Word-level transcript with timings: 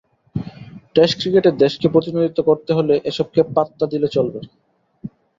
Test 0.95 1.15
ক্রিকেটে 1.19 1.51
দেশকে 1.63 1.87
প্রতিনিধিত্ব 1.89 2.39
করতে 2.49 2.71
হলে 2.73 2.93
এসবকে 3.05 3.41
পাত্তা 3.55 3.85
দিলে 3.87 4.07
চলবে 4.07 4.39
না। 4.43 4.49